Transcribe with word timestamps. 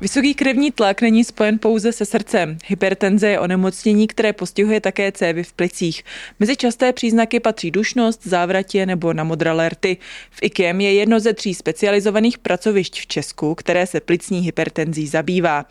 Vysoký 0.00 0.34
krevní 0.34 0.70
tlak 0.70 1.02
není 1.02 1.24
spojen 1.24 1.58
pouze 1.58 1.92
se 1.92 2.04
srdcem. 2.06 2.58
Hypertenze 2.66 3.28
je 3.28 3.40
onemocnění, 3.40 4.06
které 4.06 4.32
postihuje 4.32 4.80
také 4.80 5.12
cévy 5.12 5.44
v 5.44 5.52
plicích. 5.52 6.04
Mezi 6.40 6.56
časté 6.56 6.92
příznaky 6.92 7.40
patří 7.40 7.70
dušnost, 7.70 8.26
závratě 8.26 8.86
nebo 8.86 9.12
namodralé 9.12 9.68
rty. 9.68 9.96
V 10.30 10.42
IKEM 10.42 10.80
je 10.80 10.92
jedno 10.92 11.20
ze 11.20 11.34
tří 11.34 11.54
specializovaných 11.54 12.38
pracovišť 12.38 13.00
v 13.00 13.06
Česku, 13.06 13.54
které 13.54 13.86
se 13.86 14.00
plicní 14.00 14.40
hypertenzí 14.40 15.06
zabývá. 15.06 15.66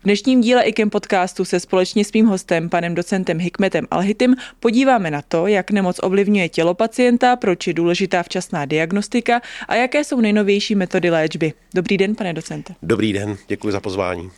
V 0.00 0.04
dnešním 0.04 0.40
díle 0.40 0.62
IKEM 0.62 0.90
podcastu 0.90 1.44
se 1.44 1.60
společně 1.60 2.04
s 2.04 2.12
mým 2.12 2.26
hostem, 2.26 2.68
panem 2.68 2.94
docentem 2.94 3.38
Hikmetem 3.38 3.86
Alhitim, 3.90 4.36
podíváme 4.60 5.10
na 5.10 5.22
to, 5.22 5.46
jak 5.46 5.70
nemoc 5.70 6.00
ovlivňuje 6.02 6.48
tělo 6.48 6.74
pacienta, 6.74 7.36
proč 7.36 7.66
je 7.66 7.74
důležitá 7.74 8.22
včasná 8.22 8.64
diagnostika 8.64 9.40
a 9.68 9.74
jaké 9.74 10.04
jsou 10.04 10.20
nejnovější 10.20 10.74
metody 10.74 11.10
léčby. 11.10 11.52
Dobrý 11.74 11.96
den, 11.96 12.14
pane 12.14 12.32
docente. 12.32 12.74
Dobrý 12.82 13.12
den, 13.12 13.36
děkuji 13.48 13.71
za 13.72 13.80
pozvání. 13.80 14.30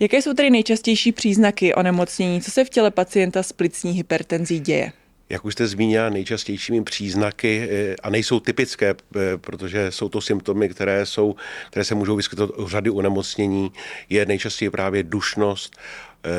Jaké 0.00 0.22
jsou 0.22 0.34
tedy 0.34 0.50
nejčastější 0.50 1.12
příznaky 1.12 1.74
onemocnění? 1.74 2.40
Co 2.40 2.50
se 2.50 2.64
v 2.64 2.70
těle 2.70 2.90
pacienta 2.90 3.42
s 3.42 3.52
plicní 3.52 3.92
hypertenzí 3.92 4.60
děje? 4.60 4.92
Jak 5.28 5.44
už 5.44 5.52
jste 5.52 5.66
zmínila, 5.66 6.08
nejčastějšími 6.08 6.84
příznaky, 6.84 7.68
eh, 7.70 7.96
a 8.02 8.10
nejsou 8.10 8.40
typické, 8.40 8.90
eh, 8.90 9.18
protože 9.36 9.90
jsou 9.90 10.08
to 10.08 10.20
symptomy, 10.20 10.68
které, 10.68 11.06
jsou, 11.06 11.34
které 11.70 11.84
se 11.84 11.94
můžou 11.94 12.16
vyskytovat 12.16 12.58
u 12.58 12.68
řady 12.68 12.90
onemocnění, 12.90 13.72
je 14.08 14.26
nejčastěji 14.26 14.70
právě 14.70 15.02
dušnost, 15.02 15.76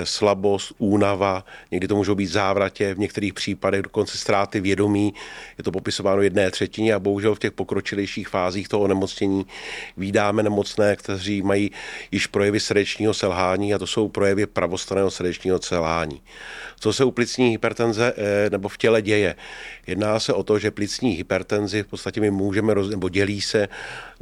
slabost, 0.04 0.74
únava, 0.78 1.46
někdy 1.72 1.88
to 1.88 1.96
můžou 1.96 2.16
být 2.16 2.28
závratě, 2.28 2.94
v 2.94 3.00
některých 3.00 3.34
případech 3.34 3.82
dokonce 3.82 4.18
ztráty 4.18 4.60
vědomí. 4.60 5.14
Je 5.58 5.64
to 5.64 5.72
popisováno 5.72 6.22
jedné 6.22 6.52
třetině 6.52 6.94
a 6.94 7.00
bohužel 7.00 7.36
v 7.36 7.40
těch 7.40 7.52
pokročilejších 7.52 8.28
fázích 8.28 8.68
toho 8.68 8.84
onemocnění 8.84 9.46
výdáme 9.98 10.44
nemocné, 10.44 10.96
kteří 10.96 11.42
mají 11.42 11.72
již 12.12 12.28
projevy 12.28 12.60
srdečního 12.60 13.14
selhání 13.14 13.74
a 13.74 13.80
to 13.80 13.88
jsou 13.88 14.10
projevy 14.10 14.46
pravostraného 14.46 15.12
srdečního 15.12 15.60
selhání. 15.62 16.22
Co 16.80 16.94
se 16.94 17.04
u 17.04 17.12
plicní 17.12 17.50
hypertenze 17.50 18.14
eh, 18.18 18.50
nebo 18.50 18.70
v 18.70 18.78
těle 18.78 19.02
děje? 19.02 19.36
Jedná 19.88 20.20
se 20.20 20.34
o 20.34 20.44
to, 20.44 20.60
že 20.60 20.72
plicní 20.72 21.12
hypertenzi 21.12 21.84
v 21.84 21.88
podstatě 21.88 22.22
my 22.22 22.32
můžeme, 22.32 22.74
roz, 22.74 22.90
nebo 22.90 23.10
dělí 23.10 23.42
se 23.42 23.68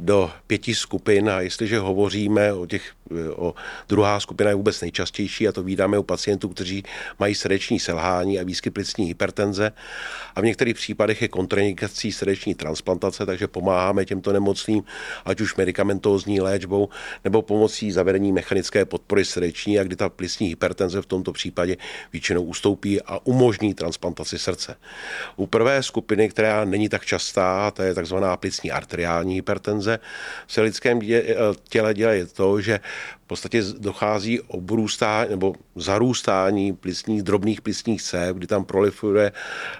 do 0.00 0.30
pěti 0.46 0.74
skupin 0.74 1.30
a 1.30 1.40
jestliže 1.40 1.78
hovoříme 1.78 2.52
o 2.52 2.66
těch, 2.66 2.92
o 3.36 3.54
druhá 3.88 4.20
skupina 4.20 4.50
je 4.50 4.56
vůbec 4.56 4.80
nejčastější 4.80 5.48
a 5.48 5.52
to 5.52 5.62
vídáme 5.62 5.98
u 5.98 6.02
pacientů, 6.02 6.48
kteří 6.48 6.82
mají 7.18 7.34
srdeční 7.34 7.80
selhání 7.80 8.40
a 8.40 8.42
výskyt 8.42 8.74
plicní 8.74 9.06
hypertenze 9.06 9.72
a 10.34 10.40
v 10.40 10.44
některých 10.44 10.74
případech 10.74 11.22
je 11.22 11.28
kontraindikací 11.28 12.12
srdeční 12.12 12.54
transplantace, 12.54 13.26
takže 13.26 13.48
pomáháme 13.48 14.04
těmto 14.04 14.32
nemocným, 14.32 14.82
ať 15.24 15.40
už 15.40 15.56
medicamentózní 15.56 16.40
léčbou 16.40 16.88
nebo 17.24 17.42
pomocí 17.42 17.92
zavedení 17.92 18.32
mechanické 18.32 18.84
podpory 18.84 19.24
srdeční, 19.24 19.78
a 19.78 19.84
kdy 19.84 19.96
ta 19.96 20.08
plicní 20.08 20.48
hypertenze 20.48 21.02
v 21.02 21.06
tomto 21.06 21.32
případě 21.32 21.76
většinou 22.12 22.42
ustoupí 22.42 23.02
a 23.02 23.26
umožní 23.26 23.74
transplantaci 23.74 24.38
srdce. 24.38 24.76
U 25.36 25.46
prvé 25.52 25.82
skupiny, 25.82 26.28
která 26.28 26.64
není 26.64 26.88
tak 26.88 27.04
častá, 27.04 27.70
to 27.70 27.82
je 27.82 27.94
takzvaná 27.94 28.36
plicní 28.36 28.72
arteriální 28.72 29.34
hypertenze, 29.34 29.98
se 30.48 30.60
lidském 30.60 31.00
těle 31.68 31.94
děje 31.94 32.26
to, 32.26 32.60
že 32.60 32.80
podstatě 33.32 33.62
dochází 33.78 34.40
obrůstání 34.40 35.30
nebo 35.30 35.54
zarůstání 35.76 36.72
plicních, 36.72 37.22
drobných 37.22 37.60
plicních 37.60 38.02
cév, 38.02 38.36
kdy 38.36 38.46
tam 38.46 38.64
proliferuje 38.64 39.32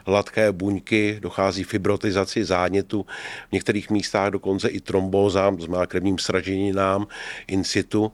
hladké 0.07 0.53
buňky, 0.53 1.19
dochází 1.23 1.65
fibrotizaci 1.65 2.45
zánětu, 2.45 3.07
v 3.49 3.53
některých 3.53 3.91
místách 3.91 4.31
dokonce 4.31 4.69
i 4.69 4.81
trombózám, 4.81 5.61
znamená 5.61 5.87
krevním 5.87 6.19
sraženinám 6.19 7.07
in 7.47 7.65
situ. 7.65 8.13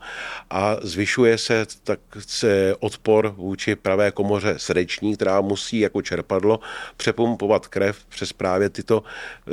A 0.50 0.76
zvyšuje 0.82 1.38
se 1.38 1.66
tak 1.84 2.00
se 2.18 2.74
odpor 2.80 3.34
vůči 3.36 3.76
pravé 3.76 4.10
komoře 4.10 4.54
srdeční, 4.56 5.14
která 5.16 5.40
musí 5.40 5.78
jako 5.78 6.02
čerpadlo 6.02 6.60
přepumpovat 6.96 7.66
krev 7.66 8.04
přes 8.08 8.32
právě 8.32 8.70
tyto 8.70 9.02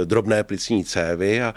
drobné 0.05 0.43
plicní 0.43 0.85
cévy. 0.85 1.41
A 1.41 1.53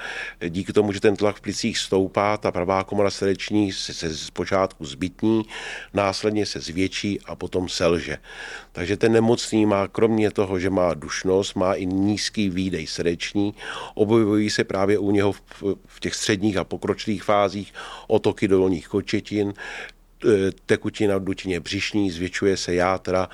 díky 0.49 0.73
tomu, 0.73 0.93
že 0.93 1.01
ten 1.01 1.17
tlak 1.17 1.37
v 1.37 1.41
plicích 1.41 1.79
stoupá, 1.79 2.37
ta 2.37 2.53
pravá 2.53 2.85
komora 2.85 3.11
srdeční 3.11 3.73
se 3.73 4.18
zpočátku 4.25 4.85
zbytní, 4.85 5.43
následně 5.95 6.47
se 6.47 6.61
zvětší 6.61 7.21
a 7.25 7.37
potom 7.37 7.69
selže. 7.69 8.19
Takže 8.73 8.97
ten 8.97 9.13
nemocný 9.13 9.67
má 9.67 9.89
kromě 9.89 10.31
toho, 10.31 10.59
že 10.59 10.71
má 10.71 10.95
dušnost, 10.95 11.55
má 11.55 11.75
i 11.75 11.87
nízký 11.87 12.51
výdej 12.51 12.87
srdeční, 12.87 13.55
objevují 13.95 14.51
se 14.51 14.65
právě 14.65 14.99
u 14.99 15.11
něho 15.11 15.33
v, 15.33 15.43
v 15.87 16.01
těch 16.01 16.15
středních 16.15 16.57
a 16.57 16.65
pokročilých 16.65 17.23
fázích 17.23 17.75
otoky 18.07 18.49
dolních 18.49 18.89
kočetin, 18.89 19.55
e, 20.25 20.53
tekutina 20.67 21.17
v 21.17 21.25
dutině 21.25 21.61
břišní, 21.61 22.11
zvětšuje 22.11 22.57
se 22.57 22.75
játra, 22.75 23.29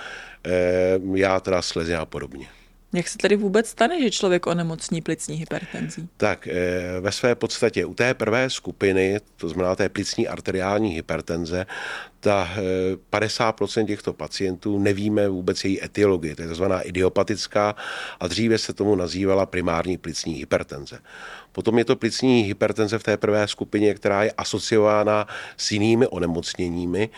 e, 0.46 1.00
játra, 1.14 1.62
slezy 1.62 1.94
a 1.94 2.04
podobně. 2.04 2.46
Jak 2.94 3.09
se 3.09 3.19
tedy 3.19 3.37
vůbec 3.37 3.69
stane, 3.69 4.03
že 4.03 4.10
člověk 4.10 4.47
onemocní 4.47 5.03
plicní 5.03 5.37
hypertenzí? 5.37 6.09
Tak 6.16 6.49
eh, 6.49 7.00
ve 7.00 7.12
své 7.12 7.34
podstatě 7.34 7.84
u 7.84 7.94
té 7.94 8.15
prvé 8.15 8.50
skupiny, 8.50 9.21
to 9.37 9.49
znamená 9.49 9.77
té 9.77 9.88
plicní 9.88 10.28
arteriální 10.28 10.91
hypertenze, 10.91 11.66
ta 12.21 12.49
50% 13.12 13.82
eh, 13.82 13.84
těchto 13.84 14.12
pacientů 14.12 14.78
nevíme 14.78 15.28
vůbec 15.28 15.65
její 15.65 15.84
etiologii, 15.84 16.34
to 16.34 16.43
je 16.43 16.49
tzv. 16.49 16.65
idiopatická 16.82 17.75
a 18.21 18.28
dříve 18.28 18.59
se 18.59 18.72
tomu 18.72 18.94
nazývala 18.97 19.47
primární 19.47 19.99
plicní 19.99 20.34
hypertenze. 20.34 20.99
Potom 21.54 21.78
je 21.78 21.84
to 21.84 21.97
plicní 21.97 22.42
hypertenze 22.42 22.98
v 22.98 23.03
té 23.03 23.16
prvé 23.16 23.48
skupině, 23.48 23.94
která 23.94 24.25
je 24.25 24.32
asociována 24.32 25.26
s 25.56 25.72
jinými 25.72 26.06
onemocněními 26.06 27.10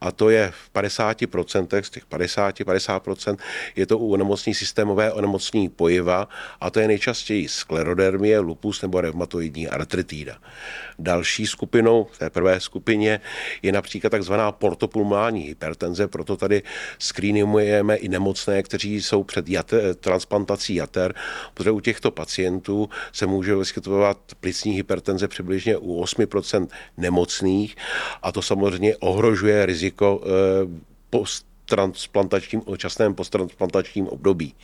a 0.00 0.12
to 0.12 0.30
je 0.30 0.50
v 0.50 0.74
50% 0.74 1.82
z 1.82 1.90
těch 1.90 2.06
50-50% 2.06 3.36
je 3.76 3.86
to 3.86 3.98
u 3.98 4.12
onemocnění 4.12 4.54
systémové 4.54 5.12
onemocnění 5.12 5.68
pojiva 5.68 6.28
a 6.60 6.70
to 6.70 6.80
je 6.80 6.88
nejčastěji 6.88 7.48
sklerodermie, 7.48 8.38
lupus 8.38 8.82
nebo 8.82 9.00
reumatoidní 9.00 9.68
artritída. 9.68 10.36
Další 10.98 11.46
skupinou 11.46 12.06
v 12.12 12.18
té 12.18 12.30
prvé 12.30 12.60
skupině 12.60 13.20
je 13.62 13.72
například 13.72 14.10
takzvaná 14.10 14.52
portopulmální 14.52 15.40
hypertenze, 15.40 16.08
proto 16.08 16.36
tady 16.36 16.62
screenujeme 16.98 17.96
i 17.96 18.08
nemocné, 18.08 18.62
kteří 18.62 19.02
jsou 19.02 19.24
před 19.24 19.48
jater, 19.48 19.94
transplantací 19.94 20.74
jater, 20.74 21.14
protože 21.54 21.70
u 21.70 21.80
těchto 21.80 22.10
pacientů 22.10 22.88
se 23.12 23.26
může 23.26 23.56
vyskytovat 23.56 23.83
plicní 24.40 24.72
hypertenze 24.72 25.28
přibližně 25.28 25.76
u 25.76 26.04
8% 26.04 26.68
nemocných 26.96 27.76
a 28.22 28.32
to 28.32 28.42
samozřejmě 28.42 28.96
ohrožuje 28.96 29.66
riziko 29.66 30.22
eh, 30.24 30.28
post 31.10 31.46
transplantačním, 31.64 32.62
časném 32.76 33.14
posttransplantačním 33.14 34.08
období. 34.08 34.54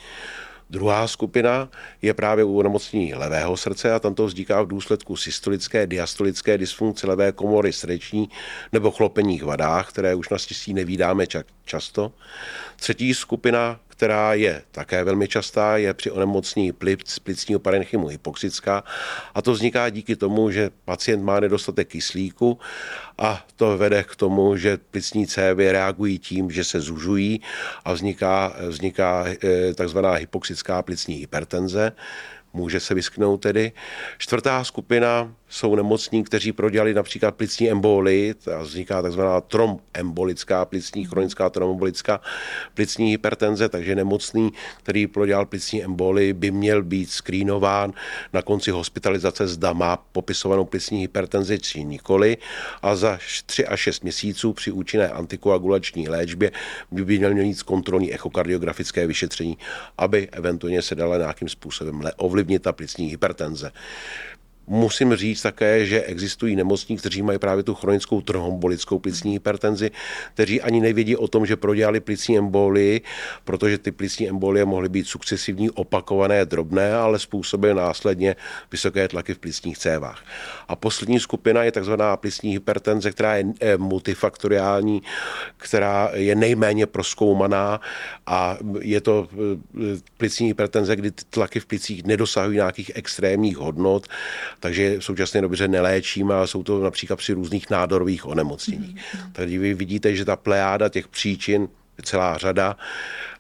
Druhá 0.71 1.09
skupina 1.09 1.69
je 2.03 2.15
právě 2.15 2.45
u 2.45 2.59
onemocnění 2.59 3.15
levého 3.15 3.57
srdce 3.57 3.93
a 3.93 3.99
tam 3.99 4.15
to 4.15 4.27
vzniká 4.27 4.63
v 4.63 4.67
důsledku 4.67 5.17
systolické, 5.17 5.87
diastolické 5.87 6.59
dysfunkce 6.59 7.07
levé 7.07 7.33
komory 7.33 7.73
srdeční 7.73 8.29
nebo 8.73 8.91
chlopeních 8.91 9.43
vadách, 9.43 9.89
které 9.89 10.15
už 10.15 10.29
naštěstí 10.29 10.75
nevídáme 10.75 11.25
často. 11.65 12.13
Třetí 12.77 13.15
skupina 13.15 13.81
která 14.01 14.35
je 14.35 14.63
také 14.73 15.05
velmi 15.05 15.29
častá, 15.29 15.77
je 15.77 15.95
při 15.95 16.11
onemocnění 16.11 16.73
plic, 16.73 17.19
plicního 17.19 17.61
parenchymu 17.61 18.07
hypoxická. 18.07 18.85
A 19.35 19.43
to 19.43 19.53
vzniká 19.53 19.89
díky 19.91 20.17
tomu, 20.17 20.51
že 20.51 20.71
pacient 20.85 21.25
má 21.25 21.41
nedostatek 21.41 21.89
kyslíku 21.89 22.59
a 23.19 23.45
to 23.57 23.79
vede 23.79 24.03
k 24.03 24.17
tomu, 24.17 24.57
že 24.57 24.79
plicní 24.91 25.27
cévy 25.27 25.73
reagují 25.73 26.19
tím, 26.19 26.51
že 26.51 26.65
se 26.65 26.81
zužují 26.81 27.41
a 27.85 27.93
vzniká, 27.93 28.57
vzniká 28.69 29.25
eh, 29.29 29.75
takzvaná 29.75 30.13
hypoxická 30.13 30.83
plicní 30.83 31.15
hypertenze 31.15 31.93
může 32.53 32.81
se 32.81 32.95
vysknout 32.95 33.41
tedy. 33.41 33.73
Čtvrtá 34.19 34.65
skupina 34.65 35.35
jsou 35.49 35.75
nemocní, 35.75 36.25
kteří 36.25 36.53
prodělali 36.53 36.95
například 36.95 37.35
plicní 37.35 37.71
embolii, 37.71 38.35
a 38.57 38.63
vzniká 38.63 39.03
takzvaná 39.03 39.41
tromembolická 39.41 40.65
plicní, 40.65 41.05
chronická 41.05 41.51
tromembolická 41.51 42.21
plicní 42.75 43.11
hypertenze, 43.11 43.69
takže 43.69 43.95
nemocný, 43.95 44.53
který 44.79 45.07
prodělal 45.07 45.47
plicní 45.47 45.85
embolii, 45.85 46.33
by 46.33 46.51
měl 46.51 46.83
být 46.83 47.11
skrýnován 47.11 47.93
na 48.33 48.43
konci 48.43 48.71
hospitalizace, 48.71 49.47
zda 49.47 49.73
má 49.73 49.97
popisovanou 49.97 50.65
plicní 50.65 51.01
hypertenzi 51.01 51.59
či 51.59 51.85
nikoli 51.85 52.37
a 52.83 52.97
za 52.97 53.19
3 53.47 53.67
až 53.67 53.81
6 53.81 54.03
měsíců 54.03 54.53
při 54.53 54.73
účinné 54.73 55.09
antikoagulační 55.09 56.09
léčbě 56.09 56.51
by 56.91 57.19
měl 57.19 57.35
mít 57.35 57.63
kontrolní 57.63 58.15
echokardiografické 58.15 59.07
vyšetření, 59.07 59.59
aby 59.99 60.29
eventuálně 60.33 60.83
se 60.83 60.95
dala 60.95 61.19
nějakým 61.19 61.49
způsobem 61.49 62.03
ovlivnit 62.41 62.63
ta 62.63 62.73
plicní 62.73 63.07
hypertenze. 63.07 63.73
Musím 64.73 65.17
říct 65.17 65.43
také, 65.43 65.87
že 65.87 66.03
existují 66.03 66.57
nemocní, 66.57 66.97
kteří 66.97 67.23
mají 67.23 67.39
právě 67.39 67.63
tu 67.63 67.75
chronickou 67.75 68.21
trombolickou 68.21 68.99
plicní 68.99 69.33
hypertenzi, 69.33 69.91
kteří 70.35 70.63
ani 70.63 70.81
nevědí 70.81 71.17
o 71.17 71.29
tom, 71.29 71.47
že 71.47 71.57
prodělali 71.57 72.01
plicní 72.01 72.39
embolii, 72.39 73.01
protože 73.45 73.79
ty 73.79 73.91
plicní 73.91 74.29
embolie 74.29 74.65
mohly 74.65 74.89
být 74.89 75.07
sukcesivní, 75.07 75.71
opakované, 75.71 76.45
drobné, 76.45 76.95
ale 76.95 77.19
způsobily 77.19 77.75
následně 77.75 78.37
vysoké 78.73 79.09
tlaky 79.09 79.35
v 79.35 79.39
plicních 79.39 79.79
cévách. 79.79 80.25
A 80.69 80.77
poslední 80.77 81.21
skupina 81.21 81.65
je 81.65 81.73
takzvaná 81.73 82.17
plicní 82.17 82.53
hypertenze, 82.53 83.11
která 83.11 83.37
je 83.37 83.45
eh, 83.61 83.77
multifaktoriální, 83.77 85.03
která 85.57 86.11
je 86.15 86.35
nejméně 86.35 86.87
proskoumaná 86.87 87.81
a 88.27 88.59
je 88.81 89.01
to 89.01 89.29
eh, 89.33 89.99
plicní 90.17 90.47
hypertenze, 90.47 90.97
kdy 90.97 91.11
tlaky 91.11 91.61
v 91.61 91.67
plicích 91.67 92.05
nedosahují 92.05 92.57
nějakých 92.57 92.91
extrémních 92.95 93.57
hodnot, 93.57 94.07
takže 94.61 94.99
v 94.99 95.05
současné 95.05 95.41
době 95.41 95.69
neléčíme, 95.69 96.35
ale 96.35 96.47
jsou 96.47 96.63
to 96.63 96.83
například 96.83 97.17
při 97.17 97.33
různých 97.33 97.71
nádorových 97.71 98.27
onemocněních. 98.27 98.97
Mm-hmm. 98.97 99.31
Takže 99.33 99.59
vy 99.59 99.75
vidíte, 99.75 100.17
že 100.17 100.25
ta 100.25 100.37
plejáda 100.37 100.89
těch 100.89 101.09
příčin 101.09 101.69
celá 102.03 102.39
řada 102.39 102.77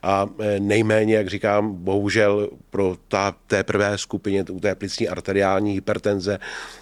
a 0.02 0.26
e, 0.38 0.60
nejméně, 0.60 1.14
jak 1.14 1.28
říkám, 1.28 1.74
bohužel 1.74 2.50
pro 2.70 2.96
ta, 3.08 3.34
té 3.46 3.64
prvé 3.64 3.98
skupině, 3.98 4.44
u 4.50 4.60
té 4.60 4.74
plicní 4.74 5.08
arteriální 5.08 5.72
hypertenze, 5.72 6.38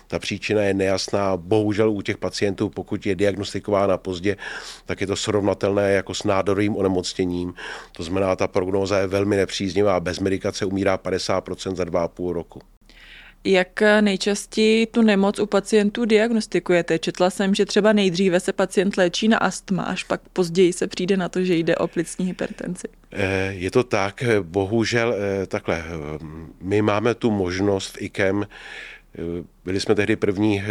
ta 0.07 0.19
příčina 0.19 0.63
je 0.63 0.75
nejasná. 0.75 1.37
Bohužel 1.37 1.91
u 1.91 2.03
těch 2.03 2.19
pacientů, 2.19 2.69
pokud 2.69 3.07
je 3.07 3.15
diagnostikována 3.15 3.99
pozdě, 3.99 4.37
tak 4.87 5.01
je 5.01 5.07
to 5.07 5.17
srovnatelné 5.17 5.93
jako 5.93 6.15
s 6.15 6.25
nádorovým 6.25 6.77
onemocněním. 6.77 7.55
To 7.93 8.03
znamená, 8.03 8.37
ta 8.37 8.49
prognóza 8.49 8.99
je 8.99 9.07
velmi 9.07 9.37
nepříznivá. 9.37 10.01
Bez 10.01 10.19
medikace 10.19 10.65
umírá 10.65 10.99
50% 10.99 11.75
za 11.75 11.85
2,5 11.85 12.33
roku. 12.33 12.61
Jak 13.45 13.83
nejčastěji 14.01 14.87
tu 14.87 15.03
nemoc 15.03 15.39
u 15.39 15.47
pacientů 15.47 16.05
diagnostikujete? 16.05 16.99
Četla 16.99 17.31
jsem, 17.31 17.55
že 17.55 17.67
třeba 17.67 17.93
nejdříve 17.93 18.41
se 18.41 18.53
pacient 18.53 18.97
léčí 18.97 19.29
na 19.29 19.39
astma, 19.39 19.83
až 19.83 20.05
pak 20.05 20.21
později 20.33 20.73
se 20.73 20.87
přijde 20.87 21.17
na 21.17 21.29
to, 21.29 21.45
že 21.45 21.55
jde 21.55 21.77
o 21.77 21.89
plicní 21.89 22.27
hypertenzi. 22.27 22.89
Eh, 23.13 23.53
je 23.53 23.71
to 23.71 23.85
tak, 23.85 24.25
bohužel 24.43 25.15
eh, 25.15 25.47
takhle. 25.47 25.85
My 26.61 26.83
máme 26.83 27.15
tu 27.15 27.31
možnost 27.31 27.97
IKEM 28.01 28.47
eh, 29.19 29.23
byli 29.65 29.81
jsme 29.81 29.95
tehdy 29.95 30.17
první 30.17 30.63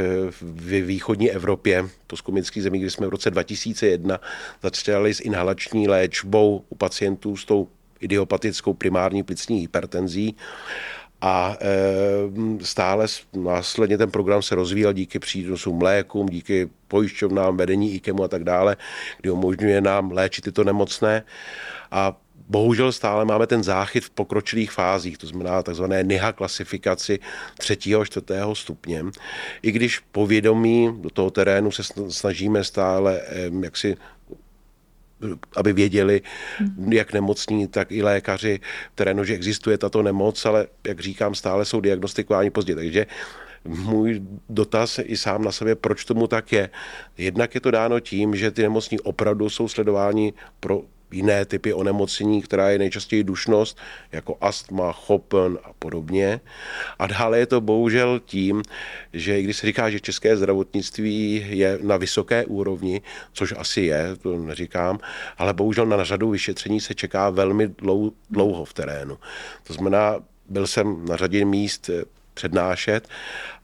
v 0.41 0.81
východní 0.81 1.31
Evropě, 1.31 1.85
postkomických 2.07 2.63
zemí, 2.63 2.79
kdy 2.79 2.89
jsme 2.89 3.07
v 3.07 3.09
roce 3.09 3.31
2001 3.31 4.19
začali 4.63 5.13
s 5.13 5.19
inhalační 5.19 5.87
léčbou 5.87 6.63
u 6.69 6.75
pacientů 6.75 7.37
s 7.37 7.45
tou 7.45 7.67
idiopatickou 7.99 8.73
primární 8.73 9.23
plicní 9.23 9.59
hypertenzí 9.59 10.35
a 11.21 11.57
e, 11.61 12.65
stále 12.65 13.05
následně 13.33 13.97
ten 13.97 14.11
program 14.11 14.41
se 14.41 14.55
rozvíjel 14.55 14.93
díky 14.93 15.19
přínosu 15.19 15.73
mlékům, 15.73 16.29
díky 16.29 16.69
pojišťovnám, 16.87 17.57
vedení 17.57 17.93
IKEMu 17.95 18.23
a 18.23 18.27
tak 18.27 18.43
dále, 18.43 18.77
kdy 19.21 19.29
umožňuje 19.29 19.81
nám 19.81 20.11
léčit 20.11 20.43
tyto 20.43 20.63
nemocné. 20.63 21.23
A 21.91 22.17
bohužel 22.49 22.91
stále 22.91 23.25
máme 23.25 23.47
ten 23.47 23.63
záchyt 23.63 24.05
v 24.05 24.09
pokročilých 24.09 24.71
fázích, 24.71 25.17
to 25.17 25.27
znamená 25.27 25.63
takzvané 25.63 26.03
NIHA 26.03 26.31
klasifikaci 26.31 27.19
třetího, 27.57 28.05
čtvrtého 28.05 28.55
stupně. 28.55 29.03
I 29.61 29.71
když 29.71 29.99
povědomí 29.99 30.93
do 31.01 31.09
toho 31.09 31.31
terénu 31.31 31.71
se 31.71 31.83
snažíme 32.09 32.63
stále 32.63 33.21
jaksi 33.61 33.97
aby 35.55 35.73
věděli, 35.73 36.21
jak 36.89 37.13
nemocní, 37.13 37.67
tak 37.67 37.91
i 37.91 38.03
lékaři 38.03 38.59
v 38.91 38.95
terénu, 38.95 39.23
že 39.23 39.33
existuje 39.33 39.77
tato 39.77 40.03
nemoc, 40.03 40.45
ale 40.45 40.67
jak 40.87 40.99
říkám, 40.99 41.35
stále 41.35 41.65
jsou 41.65 41.81
diagnostikováni 41.81 42.49
pozdě. 42.49 42.75
Takže 42.75 43.05
můj 43.65 44.21
dotaz 44.49 44.99
i 45.03 45.17
sám 45.17 45.43
na 45.43 45.51
sebe, 45.51 45.75
proč 45.75 46.05
tomu 46.05 46.27
tak 46.27 46.51
je. 46.51 46.69
Jednak 47.17 47.55
je 47.55 47.61
to 47.61 47.71
dáno 47.71 47.99
tím, 47.99 48.35
že 48.35 48.51
ty 48.51 48.61
nemocní 48.61 48.99
opravdu 48.99 49.49
jsou 49.49 49.67
sledováni 49.67 50.33
pro 50.59 50.81
jiné 51.12 51.45
typy 51.45 51.74
onemocnění, 51.74 52.42
která 52.42 52.69
je 52.69 52.80
nejčastěji 52.80 53.24
dušnost, 53.24 53.77
jako 54.12 54.38
astma, 54.42 54.92
chopen 54.92 55.57
a 55.63 55.74
podobně. 55.80 56.39
A 57.00 57.07
dále 57.07 57.39
je 57.39 57.45
to 57.45 57.62
bohužel 57.62 58.21
tím, 58.25 58.63
že 59.13 59.39
i 59.39 59.44
když 59.44 59.57
se 59.57 59.68
říká, 59.68 59.89
že 59.89 60.00
české 60.00 60.38
zdravotnictví 60.38 61.45
je 61.50 61.80
na 61.81 61.98
vysoké 61.98 62.45
úrovni, 62.45 63.01
což 63.33 63.54
asi 63.57 63.81
je, 63.81 64.15
to 64.21 64.38
neříkám, 64.38 65.00
ale 65.38 65.54
bohužel 65.54 65.86
na 65.86 66.04
řadu 66.04 66.30
vyšetření 66.30 66.81
se 66.81 66.95
čeká 66.95 67.30
velmi 67.30 67.69
dlouho 68.30 68.65
v 68.65 68.74
terénu. 68.74 69.18
To 69.63 69.74
znamená, 69.74 70.15
byl 70.50 70.68
jsem 70.68 71.06
na 71.06 71.18
řadě 71.18 71.45
míst 71.45 71.89
přednášet 72.33 73.07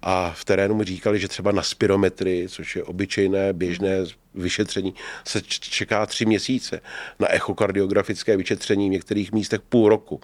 a 0.01 0.31
v 0.35 0.45
terénu 0.45 0.75
mi 0.75 0.83
říkali, 0.83 1.19
že 1.19 1.27
třeba 1.27 1.51
na 1.51 1.61
spirometry, 1.61 2.45
což 2.49 2.75
je 2.75 2.83
obyčejné, 2.83 3.53
běžné 3.53 4.05
vyšetření, 4.35 4.95
se 5.27 5.41
čeká 5.41 6.05
tři 6.05 6.25
měsíce. 6.25 6.81
Na 7.19 7.33
echokardiografické 7.33 8.37
vyšetření 8.37 8.89
v 8.89 8.91
některých 8.91 9.31
místech 9.31 9.61
půl 9.61 9.89
roku. 9.89 10.21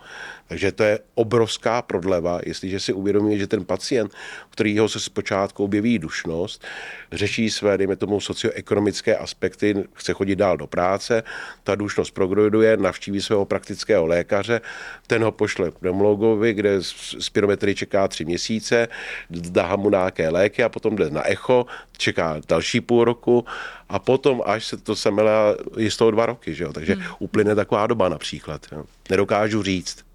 Takže 0.48 0.72
to 0.72 0.84
je 0.84 1.00
obrovská 1.16 1.82
prodleva, 1.82 2.40
jestliže 2.46 2.80
si 2.80 2.94
uvědomíme, 2.94 3.38
že 3.38 3.48
ten 3.48 3.66
pacient, 3.66 4.14
kterýho 4.50 4.90
se 4.90 5.00
zpočátku 5.00 5.64
objeví 5.64 6.00
dušnost, 6.00 6.64
řeší 7.12 7.50
své, 7.50 7.78
dejme 7.78 7.96
tomu, 7.96 8.20
socioekonomické 8.20 9.18
aspekty, 9.18 9.84
chce 9.94 10.14
chodit 10.14 10.36
dál 10.36 10.58
do 10.58 10.68
práce, 10.68 11.24
ta 11.64 11.76
dušnost 11.76 12.12
progreduje, 12.12 12.78
navštíví 12.78 13.22
svého 13.22 13.46
praktického 13.46 14.06
lékaře, 14.06 14.62
ten 15.08 15.24
ho 15.24 15.32
pošle 15.32 15.72
pneumologovi, 15.72 16.54
kde 16.54 16.78
spirometry 17.20 17.76
čeká 17.76 18.08
tři 18.08 18.26
měsíce, 18.26 18.88
dá 19.30 19.76
mu 19.76 19.90
nějaké 19.90 20.30
léky 20.30 20.64
a 20.64 20.70
potom 20.70 20.96
jde 20.96 21.10
na 21.10 21.30
echo, 21.30 21.66
čeká 21.98 22.42
další 22.48 22.82
půl 22.82 23.04
roku 23.04 23.46
a 23.90 24.00
potom, 24.00 24.42
až 24.46 24.66
se 24.66 24.78
to 24.78 24.96
semele, 24.96 25.58
je 25.78 25.92
z 25.92 25.98
toho 25.98 26.12
dva 26.12 26.26
roky, 26.26 26.56
že 26.56 26.64
jo? 26.64 26.74
takže 26.74 26.94
hmm. 26.94 27.04
uplyne 27.20 27.56
taková 27.56 27.88
doba 27.88 28.10
například. 28.10 28.66
Jo? 28.72 28.84
Nedokážu 29.10 29.64
říct, 29.64 30.06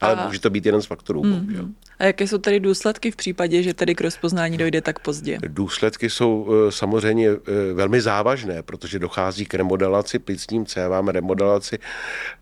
ale 0.00 0.14
a... 0.14 0.26
může 0.26 0.40
to 0.40 0.50
být 0.50 0.66
jeden 0.66 0.82
z 0.82 0.86
faktorů. 0.86 1.22
Hmm. 1.22 1.46
Jo? 1.50 1.64
A 1.98 2.04
jaké 2.04 2.28
jsou 2.28 2.38
tady 2.38 2.60
důsledky 2.60 3.10
v 3.10 3.16
případě, 3.16 3.62
že 3.62 3.74
tady 3.74 3.94
k 3.94 4.00
rozpoznání 4.00 4.58
dojde 4.58 4.80
tak 4.80 4.98
pozdě? 4.98 5.38
Důsledky 5.48 6.10
jsou 6.10 6.48
eh, 6.50 6.72
samozřejmě 6.72 7.28
eh, 7.28 7.72
velmi 7.72 8.00
závažné, 8.00 8.62
protože 8.62 8.98
dochází 8.98 9.46
k 9.46 9.54
remodelaci 9.54 10.18
plicním 10.18 10.66
cévám, 10.66 11.08
remodelaci 11.08 11.78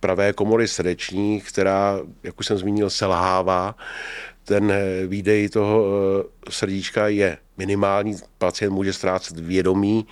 pravé 0.01 0.33
komory 0.33 0.69
srdeční, 0.69 1.41
která, 1.41 2.01
jak 2.23 2.41
už 2.41 2.47
jsem 2.47 2.59
zmínil, 2.59 2.91
selhává 2.91 3.75
ten 4.45 4.71
eh, 4.71 5.07
výdej 5.07 5.49
toho 5.49 5.85
srdíčka 6.51 7.09
je 7.09 7.39
minimální, 7.59 8.17
pacient 8.39 8.73
může 8.73 8.93
ztrácet 8.93 9.39
vědomí 9.39 10.07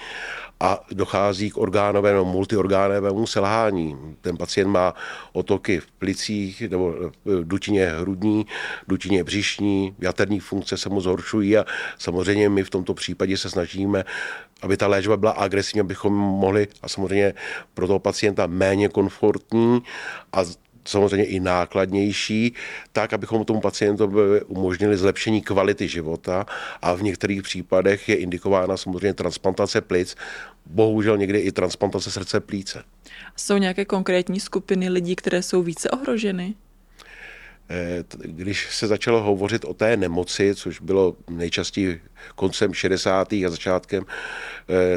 a 0.60 0.80
dochází 0.92 1.50
k 1.50 1.58
orgánovému, 1.58 2.24
multiorgánovému 2.24 3.26
selhání. 3.26 3.96
Ten 4.20 4.36
pacient 4.36 4.68
má 4.68 4.94
otoky 5.32 5.80
v 5.80 5.86
plicích 5.86 6.62
nebo 6.62 6.94
v 7.24 7.44
dutině 7.44 7.86
hrudní, 7.86 8.46
dutině 8.88 9.24
břišní, 9.24 9.94
jaterní 9.98 10.40
funkce 10.40 10.76
se 10.76 10.88
mu 10.88 11.00
zhoršují 11.00 11.58
a 11.58 11.64
samozřejmě 11.98 12.48
my 12.48 12.64
v 12.64 12.70
tomto 12.70 12.94
případě 12.94 13.36
se 13.36 13.50
snažíme 13.50 14.04
aby 14.62 14.76
ta 14.76 14.86
léčba 14.86 15.16
byla 15.16 15.32
agresivní, 15.32 15.80
abychom 15.80 16.12
mohli 16.14 16.68
a 16.82 16.88
samozřejmě 16.88 17.34
pro 17.74 17.86
toho 17.86 17.98
pacienta 17.98 18.46
méně 18.46 18.88
komfortní 18.88 19.82
a 20.32 20.44
samozřejmě 20.88 21.26
i 21.26 21.40
nákladnější, 21.40 22.54
tak, 22.92 23.12
abychom 23.12 23.44
tomu 23.44 23.60
pacientovi 23.60 24.42
umožnili 24.42 24.96
zlepšení 24.96 25.42
kvality 25.42 25.88
života 25.88 26.46
a 26.82 26.94
v 26.94 27.02
některých 27.02 27.42
případech 27.42 28.08
je 28.08 28.16
indikována 28.16 28.76
samozřejmě 28.76 29.14
transplantace 29.14 29.80
plic, 29.80 30.16
bohužel 30.66 31.18
někdy 31.18 31.38
i 31.38 31.52
transplantace 31.52 32.10
srdce 32.10 32.40
plíce. 32.40 32.82
Jsou 33.36 33.56
nějaké 33.56 33.84
konkrétní 33.84 34.40
skupiny 34.40 34.88
lidí, 34.88 35.16
které 35.16 35.42
jsou 35.42 35.62
více 35.62 35.90
ohroženy? 35.90 36.54
Eh, 37.68 38.04
když 38.24 38.74
se 38.74 38.86
začalo 38.86 39.22
hovořit 39.22 39.64
o 39.64 39.74
té 39.74 39.96
nemoci, 39.96 40.54
což 40.54 40.80
bylo 40.80 41.16
nejčastěji 41.30 42.00
koncem 42.34 42.74
60. 42.74 43.32
a 43.32 43.50
začátkem 43.50 44.04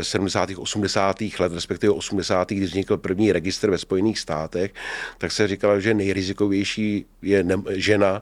70. 0.02 0.50
Eh, 0.50 0.58
80. 0.58 1.40
let, 1.40 1.54
respektive 1.54 1.94
80. 1.94 2.56
kdy 2.56 2.66
vznikl 2.66 2.98
první 2.98 3.32
registr 3.32 3.70
ve 3.70 3.78
Spojených 3.78 4.20
státech, 4.20 4.74
tak 5.18 5.32
se 5.32 5.48
říkalo, 5.48 5.80
že 5.80 5.94
nejrizikovější 5.94 7.06
je 7.22 7.46
žena 7.70 8.22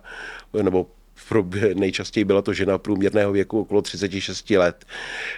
nebo 0.61 0.87
nejčastěji 1.75 2.23
byla 2.23 2.41
to 2.41 2.53
žena 2.53 2.77
průměrného 2.77 3.31
věku 3.31 3.61
okolo 3.61 3.81
36 3.81 4.49
let. 4.49 4.85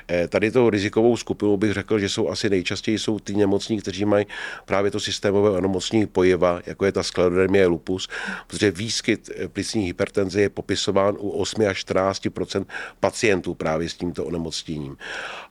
Eh, 0.07 0.27
tady 0.27 0.51
tou 0.51 0.69
rizikovou 0.69 1.17
skupinou 1.17 1.57
bych 1.57 1.73
řekl, 1.73 1.99
že 1.99 2.09
jsou 2.09 2.29
asi 2.29 2.49
nejčastěji 2.49 2.99
jsou 2.99 3.19
ty 3.19 3.33
nemocní, 3.33 3.81
kteří 3.81 4.05
mají 4.05 4.25
právě 4.65 4.91
to 4.91 4.99
systémové 4.99 5.49
onemocnění 5.49 6.07
pojeva, 6.07 6.61
jako 6.65 6.85
je 6.85 6.91
ta 6.91 7.03
sklerodermie 7.03 7.67
lupus, 7.67 8.07
protože 8.47 8.71
výskyt 8.71 9.29
eh, 9.35 9.47
plicní 9.47 9.85
hypertenze 9.85 10.41
je 10.41 10.49
popisován 10.49 11.15
u 11.19 11.29
8 11.29 11.67
až 11.67 11.85
14% 11.85 12.65
pacientů 12.99 13.53
právě 13.53 13.89
s 13.89 13.93
tímto 13.93 14.25
onemocněním. 14.25 14.97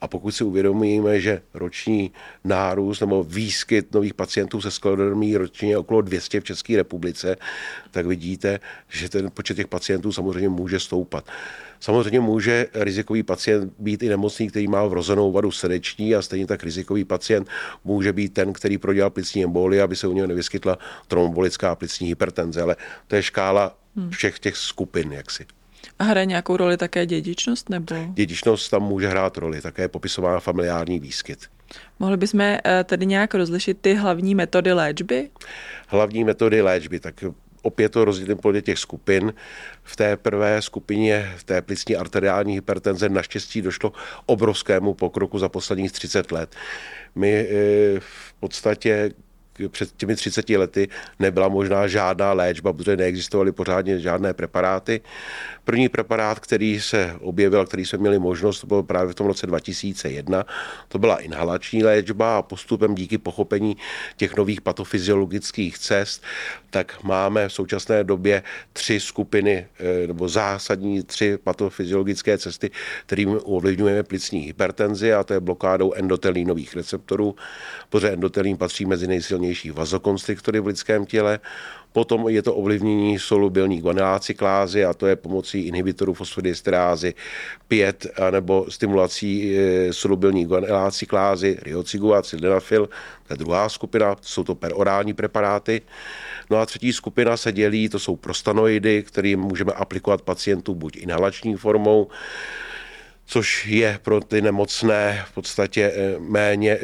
A 0.01 0.09
pokud 0.09 0.31
si 0.31 0.45
uvědomíme, 0.45 1.21
že 1.21 1.43
roční 1.55 2.13
nárůst 2.45 3.01
nebo 3.01 3.25
výskyt 3.25 3.95
nových 3.95 4.15
pacientů 4.15 4.61
se 4.61 4.71
sklerodermií 4.71 5.37
ročně 5.37 5.71
je 5.71 5.79
okolo 5.79 6.01
200 6.01 6.41
v 6.41 6.45
České 6.45 6.77
republice, 6.77 7.37
tak 7.91 8.07
vidíte, 8.07 8.61
že 8.89 9.09
ten 9.09 9.31
počet 9.31 9.55
těch 9.55 9.69
pacientů 9.69 10.13
samozřejmě 10.19 10.49
může 10.49 10.81
stoupat. 10.81 11.25
Samozřejmě 11.81 12.21
může 12.21 12.67
rizikový 12.75 13.23
pacient 13.23 13.73
být 13.79 14.03
i 14.03 14.09
nemocný, 14.09 14.49
který 14.49 14.69
má 14.69 14.85
vrozenou 14.87 15.33
vadu 15.33 15.51
srdeční 15.51 16.15
a 16.15 16.23
stejně 16.23 16.47
tak 16.47 16.65
rizikový 16.65 17.05
pacient 17.05 17.49
může 17.85 18.13
být 18.13 18.35
ten, 18.35 18.53
který 18.53 18.79
prodělal 18.79 19.11
plicní 19.11 19.45
emboli, 19.45 19.81
aby 19.81 19.97
se 19.97 20.07
u 20.07 20.13
něho 20.13 20.27
nevyskytla 20.27 20.79
trombolická 21.09 21.75
plicní 21.75 22.09
hypertenze, 22.09 22.63
ale 22.63 22.77
to 23.07 23.17
je 23.17 23.23
škála 23.23 23.79
hmm. 23.97 24.11
všech 24.11 24.39
těch 24.39 24.57
skupin, 24.57 25.13
jaksi. 25.13 25.47
A 25.99 26.05
hraje 26.05 26.27
nějakou 26.27 26.57
roli 26.57 26.77
také 26.77 27.07
dědičnost? 27.07 27.71
Nebo? 27.71 27.95
Dědičnost 28.15 28.71
tam 28.71 28.83
může 28.83 29.09
hrát 29.09 29.37
roli, 29.37 29.61
také 29.61 29.89
popisová 29.89 30.41
familiární 30.41 30.99
výskyt. 30.99 31.39
Mohli 31.99 32.17
bychom 32.17 32.41
eh, 32.41 32.61
tedy 32.85 33.07
nějak 33.07 33.35
rozlišit 33.35 33.79
ty 33.81 33.95
hlavní 33.95 34.35
metody 34.35 34.73
léčby? 34.73 35.31
Hlavní 35.89 36.25
metody 36.25 36.63
léčby, 36.63 37.01
tak 37.01 37.25
opět 37.69 37.89
to 37.89 38.05
rozdělím 38.05 38.37
podle 38.37 38.63
těch 38.63 38.79
skupin. 38.79 39.33
V 39.85 39.97
té 39.97 40.17
prvé 40.17 40.63
skupině, 40.63 41.33
v 41.37 41.45
té 41.45 41.63
plicní 41.63 41.97
arteriální 41.97 42.55
hypertenze, 42.55 43.09
naštěstí 43.09 43.63
došlo 43.63 43.93
obrovskému 44.27 44.95
pokroku 44.95 45.39
za 45.39 45.49
posledních 45.49 45.93
30 45.93 46.33
let. 46.33 46.57
My 47.15 47.33
eh, 47.33 48.01
v 48.01 48.33
podstatě 48.41 49.11
před 49.69 49.93
těmi 49.97 50.17
30 50.17 50.51
lety 50.51 50.89
nebyla 51.19 51.49
možná 51.49 51.87
žádná 51.87 52.33
léčba, 52.33 52.73
protože 52.73 52.97
neexistovaly 52.97 53.53
pořádně 53.53 53.99
žádné 53.99 54.35
preparáty. 54.35 55.01
První 55.65 55.89
preparát, 55.89 56.41
který 56.41 56.81
se 56.81 57.15
objevil, 57.21 57.67
který 57.67 57.87
jsme 57.87 57.99
měli 57.99 58.19
možnost, 58.19 58.61
to 58.61 58.67
byl 58.67 58.83
právě 58.83 59.13
v 59.13 59.15
tom 59.15 59.27
roce 59.27 59.47
2001. 59.47 60.47
To 60.89 60.99
byla 60.99 61.17
inhalační 61.17 61.85
léčba 61.85 62.39
a 62.39 62.43
postupem 62.43 62.95
díky 62.95 63.19
pochopení 63.19 63.77
těch 64.17 64.37
nových 64.37 64.61
patofyziologických 64.61 65.79
cest, 65.79 66.23
tak 66.71 67.03
máme 67.03 67.49
v 67.49 67.53
současné 67.53 68.05
době 68.05 68.43
tři 68.73 69.01
skupiny 69.01 69.67
eh, 69.79 70.07
nebo 70.07 70.29
zásadní 70.29 71.03
tři 71.03 71.39
patofyziologické 71.45 72.39
cesty, 72.39 72.71
kterým 73.07 73.39
ovlivňujeme 73.45 74.03
plicní 74.03 74.41
hypertenzi 74.41 75.15
a 75.15 75.25
to 75.25 75.33
je 75.35 75.41
blokádou 75.41 75.93
endotelínových 75.93 76.77
receptorů, 76.77 77.37
protože 77.89 78.11
endotelín 78.11 78.57
patří 78.57 78.85
mezi 78.85 79.07
nejsilnější 79.07 79.48
vazokonstriktory 79.71 80.61
v 80.61 80.67
lidském 80.67 81.07
těle. 81.07 81.41
Potom 81.93 82.29
je 82.29 82.43
to 82.43 82.55
ovlivnění 82.55 83.19
solubilní 83.19 83.81
guanylácyklázy 83.81 84.85
a 84.85 84.95
to 84.95 85.07
je 85.07 85.17
pomocí 85.17 85.61
inhibitorů 85.61 86.15
fosfodiestyrázy 86.15 87.15
5 87.69 88.07
nebo 88.31 88.67
stimulací 88.69 89.59
e, 89.59 89.93
solubilní 89.93 90.47
guanylácyklázy, 90.47 91.59
riocigu 91.63 92.15
a 92.15 92.23
sildenafil. 92.23 92.87
To 93.27 93.33
je 93.33 93.37
druhá 93.37 93.69
skupina, 93.69 94.17
jsou 94.21 94.45
to 94.45 94.55
perorální 94.55 95.15
preparáty. 95.15 95.83
No 96.51 96.57
a 96.57 96.67
třetí 96.67 96.93
skupina 96.93 97.37
se 97.37 97.53
dělí, 97.53 97.89
to 97.89 97.99
jsou 97.99 98.17
prostanoidy, 98.17 99.03
které 99.03 99.37
můžeme 99.37 99.73
aplikovat 99.73 100.23
pacientům 100.23 100.79
buď 100.79 100.97
inhalační 100.97 101.57
formou, 101.57 102.09
což 103.27 103.67
je 103.67 103.99
pro 104.03 104.21
ty 104.21 104.43
nemocné 104.43 105.25
v 105.27 105.35
podstatě 105.35 105.83
e, 105.83 106.19
méně 106.19 106.79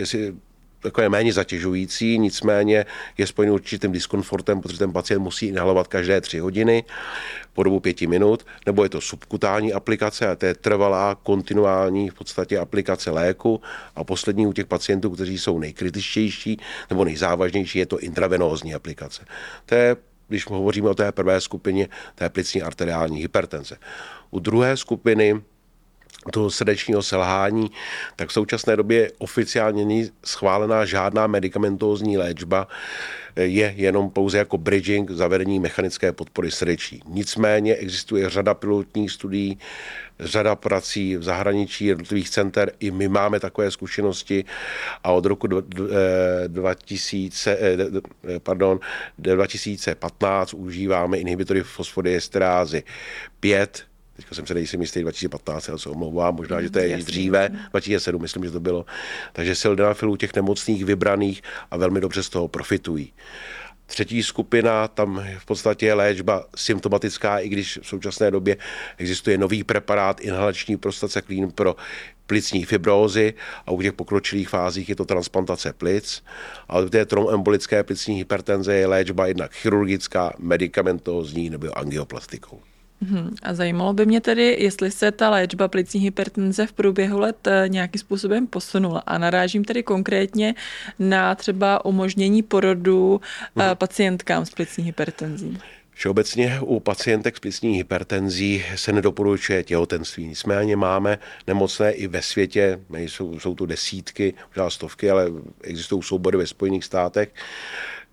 takové 0.85 1.09
méně 1.09 1.33
zatěžující, 1.33 2.19
nicméně 2.19 2.87
je 3.19 3.27
spojený 3.27 3.53
určitým 3.53 3.93
diskomfortem, 3.93 4.61
protože 4.61 4.79
ten 4.79 4.93
pacient 4.93 5.23
musí 5.23 5.47
inhalovat 5.47 5.89
každé 5.89 6.21
tři 6.21 6.39
hodiny 6.39 6.85
po 7.53 7.63
dobu 7.63 7.81
pěti 7.81 8.07
minut, 8.07 8.47
nebo 8.67 8.83
je 8.83 8.89
to 8.89 9.01
subkutální 9.01 9.73
aplikace, 9.73 10.29
a 10.29 10.37
to 10.37 10.47
je 10.47 10.55
trvalá, 10.55 11.15
kontinuální 11.15 12.11
v 12.11 12.15
podstatě 12.15 12.59
aplikace 12.59 13.11
léku. 13.11 13.61
A 13.97 14.05
poslední 14.05 14.47
u 14.47 14.53
těch 14.53 14.67
pacientů, 14.67 15.11
kteří 15.11 15.39
jsou 15.39 15.59
nejkritičtější 15.59 16.61
nebo 16.91 17.05
nejzávažnější, 17.05 17.79
je 17.79 17.87
to 17.87 17.99
intravenózní 17.99 18.75
aplikace. 18.75 19.25
To 19.67 19.75
je 19.75 19.97
když 20.29 20.47
hovoříme 20.47 20.89
o 20.89 20.95
té 20.95 21.13
prvé 21.13 21.41
skupině, 21.41 21.89
té 22.15 22.29
plicní 22.29 22.63
arteriální 22.63 23.21
hypertenze. 23.21 23.77
U 24.31 24.39
druhé 24.39 24.77
skupiny 24.77 25.41
toho 26.31 26.51
srdečního 26.51 27.03
selhání, 27.03 27.71
tak 28.17 28.29
v 28.29 28.33
současné 28.33 28.77
době 28.77 29.13
oficiálně 29.19 29.85
není 29.85 30.11
schválená 30.25 30.85
žádná 30.85 31.27
medicamentózní 31.27 32.19
léčba, 32.19 32.69
je 33.37 33.75
jenom 33.77 34.11
pouze 34.11 34.39
jako 34.39 34.59
bridging 34.59 35.11
zavedení 35.11 35.61
mechanické 35.61 36.13
podpory 36.13 36.51
srdeční. 36.51 37.01
Nicméně 37.07 37.75
existuje 37.75 38.31
řada 38.31 38.55
pilotních 38.55 39.11
studií, 39.11 39.59
řada 40.21 40.57
prací 40.57 41.17
v 41.17 41.23
zahraničí 41.23 41.85
jednotlivých 41.85 42.31
center. 42.31 42.73
I 42.81 42.91
my 42.91 43.09
máme 43.09 43.41
takové 43.41 43.71
zkušenosti 43.71 44.45
a 45.05 45.13
od 45.13 45.27
roku 45.27 45.47
2000, 46.47 47.51
eh, 47.51 47.77
eh, 48.29 48.41
pardon, 48.41 48.81
2015 49.19 50.55
užíváme 50.55 51.19
inhibitory 51.19 51.63
fosfodiesterázy 51.63 52.83
5, 53.41 53.85
Teďka 54.17 54.35
jsem 54.35 54.47
se 54.47 54.55
nejsem 54.55 54.81
jistý 54.81 55.01
2015, 55.01 55.69
ale 55.69 55.79
se 55.79 55.89
omlouvám, 55.89 56.35
možná, 56.35 56.63
že 56.63 56.71
to 56.71 56.79
je 56.79 56.89
Jasný. 56.89 57.05
dříve, 57.05 57.49
2007, 57.71 58.23
myslím, 58.23 58.45
že 58.45 58.51
to 58.51 58.61
bylo. 58.61 58.87
Takže 59.33 59.55
sildenafilů 59.55 60.17
těch 60.17 60.35
nemocných 60.35 60.85
vybraných 60.85 61.43
a 61.71 61.77
velmi 61.77 62.01
dobře 62.01 62.23
z 62.23 62.29
toho 62.29 62.49
profitují. 62.49 63.13
Třetí 63.87 64.23
skupina, 64.23 64.89
tam 64.89 65.25
v 65.39 65.47
podstatě 65.47 65.87
je 65.87 65.95
léčba 65.95 66.45
symptomatická, 66.57 67.39
i 67.39 67.49
když 67.49 67.79
v 67.83 67.87
současné 67.87 68.31
době 68.31 68.57
existuje 68.99 69.39
nový 69.39 69.65
preparát, 69.65 70.21
inhalační 70.21 70.77
prostaceklín 70.77 71.51
pro 71.51 71.77
plicní 72.27 72.65
fibrózy 72.65 73.35
a 73.67 73.71
u 73.71 73.83
těch 73.83 73.93
pokročilých 73.93 74.49
fázích 74.49 74.89
je 74.89 74.97
to 74.97 75.05
transplantace 75.05 75.73
plic. 75.73 76.25
A 76.69 76.79
u 76.79 76.89
té 76.89 77.07
tromembolické 77.07 77.83
plicní 77.83 78.17
hypertenze 78.17 78.75
je 78.75 78.87
léčba 78.87 79.27
jednak 79.27 79.53
chirurgická, 79.55 80.33
medicamentózní 80.39 81.51
nebo 81.51 81.79
angioplastikou. 81.79 82.61
Mhm. 83.01 83.35
A 83.43 83.55
zajímalo 83.55 83.93
by 83.93 84.07
mě 84.07 84.21
tedy, 84.21 84.57
jestli 84.61 84.91
se 84.91 85.13
ta 85.13 85.31
léčba 85.31 85.69
plicní 85.69 86.01
hypertenze 86.01 86.67
v 86.67 86.73
průběhu 86.73 87.19
let 87.19 87.47
eh, 87.47 87.65
nějakým 87.69 87.99
způsobem 87.99 88.47
posunula. 88.47 89.03
A 89.07 89.19
narážím 89.19 89.65
tedy 89.65 89.83
konkrétně 89.83 90.55
na 90.99 91.35
třeba 91.35 91.85
umožnění 91.85 92.43
porodu 92.43 93.21
hmm. 93.57 93.77
pacientkám 93.77 94.47
s 94.47 94.51
plicní 94.51 94.85
hypertenzí. 94.85 95.59
Všeobecně 95.95 96.61
u 96.61 96.81
pacientek 96.81 97.37
s 97.37 97.41
plicní 97.41 97.77
hypertenzí 97.77 98.65
se 98.77 98.93
nedoporučuje 98.93 99.63
těhotenství. 99.63 100.27
Nicméně 100.27 100.77
máme 100.77 101.19
nemocné 101.47 101.93
i 101.93 102.07
ve 102.07 102.23
světě, 102.23 102.81
jsou, 102.97 103.41
jsou 103.41 103.55
to 103.55 103.67
desítky, 103.67 104.35
možná 104.49 104.71
stovky, 104.71 105.11
ale 105.11 105.27
existují 105.63 106.03
soubory 106.03 106.39
ve 106.39 106.47
Spojených 106.47 106.85
státech, 106.85 107.29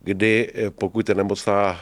kdy 0.03 0.51
eh, 0.53 0.69
pokud 0.69 1.09
je 1.09 1.15
nemocná, 1.15 1.79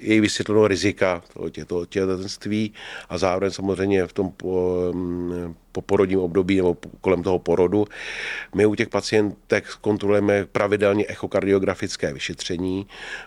je 0.00 0.20
vysvětleno 0.20 0.68
rizika 0.68 1.22
toho 1.66 1.86
těhotenství 1.86 2.72
a 3.08 3.18
zároveň 3.18 3.50
samozřejmě 3.50 4.06
v 4.06 4.12
tom 4.12 4.30
po, 4.30 4.78
mm, 4.94 5.54
po 5.72 5.82
porodním 5.82 6.18
období 6.18 6.56
nebo 6.56 6.76
kolem 7.00 7.22
toho 7.22 7.38
porodu. 7.38 7.84
My 8.54 8.66
u 8.66 8.74
těch 8.74 8.88
pacientek 8.88 9.64
kontrolujeme 9.80 10.46
pravidelně 10.52 11.04
echokardiografické 11.08 12.12
vyšetření, 12.12 12.86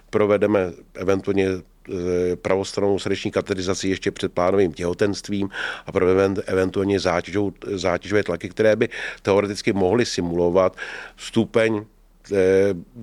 provedeme 0.10 0.72
eventuálně 0.94 1.48
eh, 1.50 2.36
pravostranou 2.36 3.00
srdeční 3.00 3.32
kateterizaci 3.32 3.89
ještě 3.89 4.12
před 4.12 4.34
plánovým 4.34 4.74
těhotenstvím 4.74 5.50
a 5.86 5.91
provedeme 5.91 6.41
eventuálně 6.46 7.00
zátěžové 7.75 8.24
tlaky, 8.24 8.50
které 8.50 8.75
by 8.75 8.89
teoreticky 9.22 9.74
mohly 9.74 10.05
simulovat 10.05 10.77
stupeň 11.17 11.86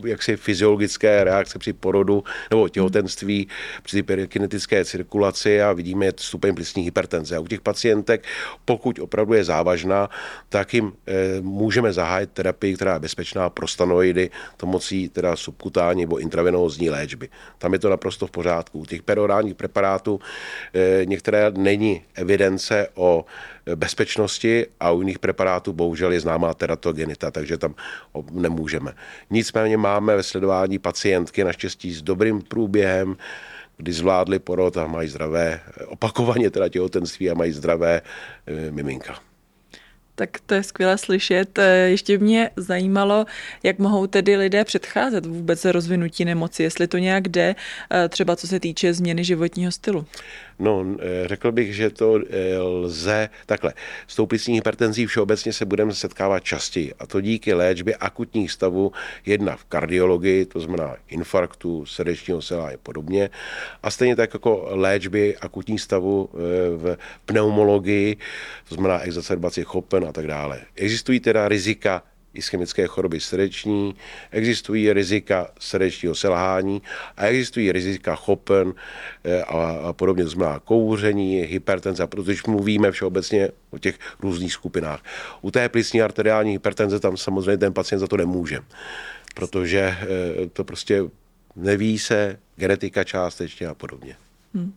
jaksi 0.04 0.36
fyziologické 0.36 1.24
reakce 1.24 1.58
při 1.58 1.72
porodu 1.72 2.24
nebo 2.50 2.68
těhotenství, 2.68 3.48
při 3.82 4.02
perikinetické 4.02 4.84
cirkulaci 4.84 5.62
a 5.62 5.72
vidíme 5.72 6.06
stupeň 6.16 6.54
plicní 6.54 6.82
hypertenze. 6.82 7.36
A 7.36 7.40
u 7.40 7.46
těch 7.46 7.60
pacientek, 7.60 8.24
pokud 8.64 8.98
opravdu 8.98 9.34
je 9.34 9.44
závažná, 9.44 10.08
tak 10.48 10.74
jim 10.74 10.92
eh, 11.06 11.40
můžeme 11.40 11.92
zahájit 11.92 12.30
terapii, 12.32 12.74
která 12.74 12.94
je 12.94 13.00
bezpečná 13.00 13.50
pro 13.50 13.68
stanoidy 13.68 14.30
pomocí 14.56 15.08
teda 15.08 15.36
subkutální 15.36 16.00
nebo 16.00 16.18
intravenózní 16.18 16.90
léčby. 16.90 17.28
Tam 17.58 17.72
je 17.72 17.78
to 17.78 17.90
naprosto 17.90 18.26
v 18.26 18.30
pořádku. 18.30 18.78
U 18.78 18.86
těch 18.86 19.02
perorálních 19.02 19.54
preparátů 19.54 20.20
eh, 20.74 21.06
některé 21.06 21.52
není 21.56 22.02
evidence 22.14 22.88
o 22.94 23.24
bezpečnosti 23.74 24.66
a 24.80 24.90
u 24.90 25.00
jiných 25.00 25.18
preparátů 25.18 25.72
bohužel 25.72 26.12
je 26.12 26.20
známá 26.20 26.54
teratogenita, 26.54 27.30
takže 27.30 27.58
tam 27.58 27.74
nemůžeme. 28.30 28.92
Nicméně 29.30 29.76
máme 29.76 30.16
ve 30.16 30.22
sledování 30.22 30.78
pacientky 30.78 31.44
naštěstí 31.44 31.92
s 31.92 32.02
dobrým 32.02 32.42
průběhem, 32.42 33.16
kdy 33.76 33.92
zvládli 33.92 34.38
porod 34.38 34.76
a 34.76 34.86
mají 34.86 35.08
zdravé, 35.08 35.60
opakovaně 35.86 36.50
teda 36.50 36.68
těhotenství 36.68 37.30
a 37.30 37.34
mají 37.34 37.52
zdravé 37.52 38.02
e, 38.46 38.70
miminka. 38.70 39.20
Tak 40.14 40.30
to 40.46 40.54
je 40.54 40.62
skvěle 40.62 40.98
slyšet. 40.98 41.58
Ještě 41.86 42.18
mě 42.18 42.50
zajímalo, 42.56 43.24
jak 43.62 43.78
mohou 43.78 44.06
tedy 44.06 44.36
lidé 44.36 44.64
předcházet 44.64 45.26
vůbec 45.26 45.64
rozvinutí 45.64 46.24
nemoci, 46.24 46.62
jestli 46.62 46.88
to 46.88 46.98
nějak 46.98 47.28
jde, 47.28 47.54
třeba 48.08 48.36
co 48.36 48.46
se 48.46 48.60
týče 48.60 48.94
změny 48.94 49.24
životního 49.24 49.72
stylu. 49.72 50.06
No, 50.62 50.86
eh, 50.98 51.28
řekl 51.28 51.52
bych, 51.52 51.74
že 51.74 51.90
to 51.90 52.18
eh, 52.30 52.58
lze 52.58 53.28
takhle. 53.46 53.72
S 54.06 54.16
tou 54.16 54.26
plicní 54.26 54.54
hypertenzí 54.54 55.06
všeobecně 55.06 55.52
se 55.52 55.64
budeme 55.64 55.94
setkávat 55.94 56.44
častěji 56.44 56.94
a 56.98 57.06
to 57.06 57.20
díky 57.20 57.54
léčbě 57.54 57.96
akutních 57.96 58.52
stavů, 58.52 58.92
jedna 59.26 59.56
v 59.56 59.64
kardiologii, 59.64 60.44
to 60.44 60.60
znamená 60.60 60.96
infarktu, 61.08 61.86
srdečního 61.86 62.42
sela 62.42 62.68
a 62.68 62.76
podobně, 62.82 63.30
a 63.82 63.90
stejně 63.90 64.16
tak 64.16 64.34
jako 64.34 64.68
léčby 64.70 65.36
akutních 65.36 65.80
stavů 65.80 66.28
eh, 66.32 66.36
v 66.76 66.98
pneumologii, 67.26 68.16
to 68.68 68.74
znamená 68.74 69.00
exacerbaci 69.00 69.64
chopen 69.64 70.04
a 70.04 70.12
tak 70.12 70.26
dále. 70.26 70.60
Existují 70.76 71.20
teda 71.20 71.48
rizika 71.48 72.02
ischemické 72.34 72.86
choroby 72.86 73.20
srdeční, 73.20 73.94
existují 74.30 74.92
rizika 74.92 75.50
srdečního 75.58 76.14
selhání 76.14 76.82
a 77.16 77.26
existují 77.26 77.72
rizika 77.72 78.16
chopen 78.16 78.74
eh, 79.24 79.42
a, 79.42 79.92
podobně, 79.92 80.26
znamená 80.26 80.58
kouření, 80.58 81.36
hypertenze, 81.36 82.06
protože 82.06 82.42
mluvíme 82.46 82.92
všeobecně 82.92 83.48
o 83.70 83.78
těch 83.78 83.98
různých 84.20 84.52
skupinách. 84.52 85.02
U 85.40 85.50
té 85.50 85.68
plicní 85.68 86.02
arteriální 86.02 86.52
hypertenze 86.52 87.00
tam 87.00 87.16
samozřejmě 87.16 87.56
ten 87.56 87.72
pacient 87.72 88.00
za 88.00 88.06
to 88.06 88.16
nemůže, 88.16 88.58
protože 89.34 89.78
eh, 89.80 90.06
to 90.52 90.64
prostě 90.64 91.02
neví 91.56 91.98
se, 91.98 92.38
genetika 92.56 93.04
částečně 93.04 93.66
a 93.66 93.74
podobně. 93.74 94.16
Hmm. 94.54 94.74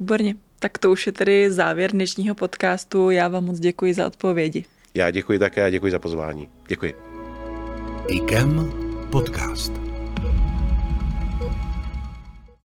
Výborně. 0.00 0.34
Tak 0.58 0.78
to 0.78 0.90
už 0.90 1.06
je 1.06 1.12
tedy 1.12 1.50
závěr 1.50 1.92
dnešního 1.92 2.34
podcastu. 2.34 3.10
Já 3.10 3.28
vám 3.28 3.44
moc 3.44 3.60
děkuji 3.60 3.94
za 3.94 4.06
odpovědi. 4.06 4.64
Já 4.94 5.10
děkuji 5.10 5.38
také 5.38 5.64
a 5.64 5.70
děkuji 5.70 5.92
za 5.92 5.98
pozvání. 5.98 6.48
Děkuji. 6.68 6.94
IKEM 8.08 8.72
podcast. 9.10 9.89